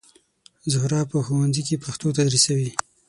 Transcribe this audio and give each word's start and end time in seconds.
زهرا 0.71 1.01
په 1.11 1.17
ښوونځي 1.25 1.61
کې 1.67 1.81
پښتو 1.83 2.07
تدریسوي 2.17 2.69